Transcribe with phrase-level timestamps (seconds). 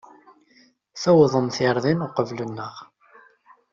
[1.01, 2.75] Tuwḍemt ɣer din uqbel-nneɣ.